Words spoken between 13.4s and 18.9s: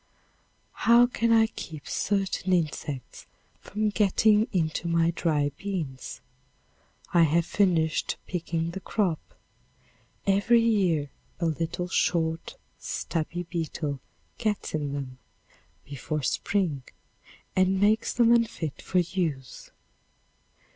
beetle gets in them before spring and makes them unfit